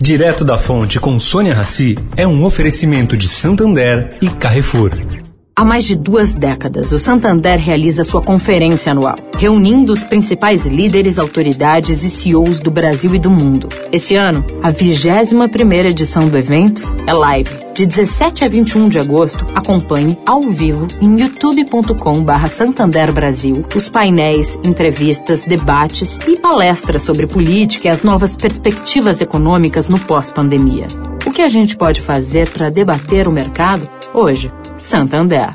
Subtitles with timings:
[0.00, 4.92] Direto da Fonte com Sônia Rassi é um oferecimento de Santander e Carrefour.
[5.56, 11.18] Há mais de duas décadas, o Santander realiza sua conferência anual, reunindo os principais líderes,
[11.18, 13.68] autoridades e CEOs do Brasil e do mundo.
[13.90, 17.50] Esse ano, a 21ª edição do evento é live.
[17.74, 24.58] De 17 a 21 de agosto, acompanhe ao vivo em youtube.com.br Santander Brasil os painéis,
[24.62, 30.86] entrevistas, debates e palestras sobre política e as novas perspectivas econômicas no pós-pandemia.
[31.26, 34.52] O que a gente pode fazer para debater o mercado hoje?
[34.78, 35.54] Santander.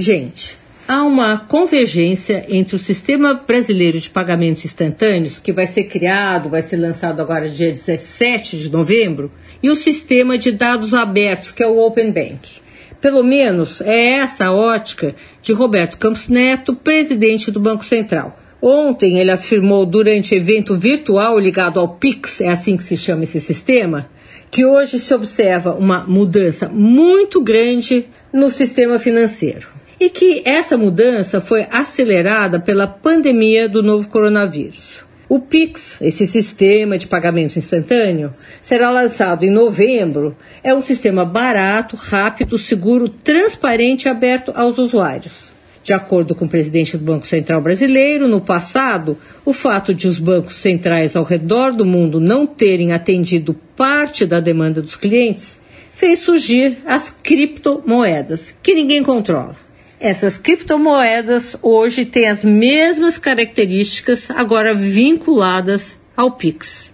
[0.00, 6.48] Gente, há uma convergência entre o Sistema Brasileiro de Pagamentos Instantâneos, que vai ser criado,
[6.48, 9.28] vai ser lançado agora dia 17 de novembro,
[9.60, 12.60] e o Sistema de Dados Abertos, que é o Open Bank.
[13.00, 18.38] Pelo menos é essa a ótica de Roberto Campos Neto, presidente do Banco Central.
[18.62, 23.40] Ontem ele afirmou durante evento virtual ligado ao Pix, é assim que se chama esse
[23.40, 24.08] sistema,
[24.48, 31.40] que hoje se observa uma mudança muito grande no sistema financeiro e que essa mudança
[31.40, 35.04] foi acelerada pela pandemia do novo coronavírus.
[35.28, 38.32] O Pix, esse sistema de pagamento instantâneo,
[38.62, 40.34] será lançado em novembro.
[40.64, 45.50] É um sistema barato, rápido, seguro, transparente e aberto aos usuários.
[45.84, 50.18] De acordo com o presidente do Banco Central brasileiro, no passado, o fato de os
[50.18, 55.58] bancos centrais ao redor do mundo não terem atendido parte da demanda dos clientes
[55.90, 59.67] fez surgir as criptomoedas, que ninguém controla.
[60.00, 66.92] Essas criptomoedas hoje têm as mesmas características, agora vinculadas ao Pix.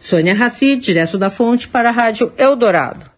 [0.00, 3.10] Sônia Raci, direto da fonte para a Rádio Eldorado.